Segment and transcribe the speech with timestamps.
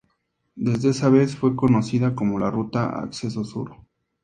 [0.55, 3.75] Desde esa vez fue conocida como la Ruta Acceso Sur.